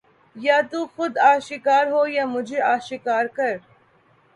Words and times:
یا 0.35 0.57
تو 0.71 0.79
خود 0.95 1.13
آشکار 1.31 1.85
ہو 1.87 2.01
یا 2.07 2.25
مجھے 2.25 2.59
آشکار 2.65 3.25
کر 3.27 3.55